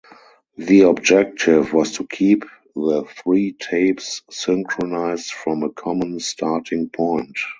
[0.57, 7.37] The objective was to keep the three tapes synchronised from a common starting point.